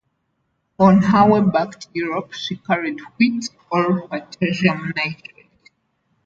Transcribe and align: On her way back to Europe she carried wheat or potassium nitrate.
On 0.79 0.99
her 0.99 1.27
way 1.29 1.41
back 1.51 1.79
to 1.79 1.87
Europe 1.93 2.33
she 2.33 2.55
carried 2.57 2.99
wheat 3.19 3.49
or 3.71 4.07
potassium 4.07 4.91
nitrate. 4.95 5.45